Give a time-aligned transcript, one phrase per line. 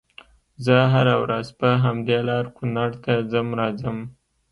[0.65, 3.97] زه هره ورځ په همدې لار کونړ ته ځم راځم